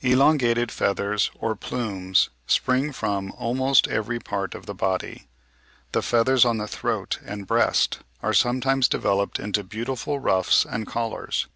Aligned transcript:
Elongated 0.00 0.70
feathers 0.70 1.32
or 1.34 1.56
plumes 1.56 2.30
spring 2.46 2.92
from 2.92 3.32
almost 3.32 3.88
every 3.88 4.20
part 4.20 4.54
of 4.54 4.64
the 4.64 4.74
body. 4.76 5.26
The 5.90 6.02
feathers 6.02 6.44
on 6.44 6.58
the 6.58 6.68
throat 6.68 7.18
and 7.26 7.48
breast 7.48 7.98
are 8.22 8.32
sometimes 8.32 8.86
developed 8.86 9.40
into 9.40 9.64
beautiful 9.64 10.20
ruffs 10.20 10.64
and 10.64 10.86
collars. 10.86 11.48